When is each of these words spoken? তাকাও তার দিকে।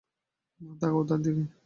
তাকাও 0.79 1.03
তার 1.09 1.19
দিকে। 1.23 1.43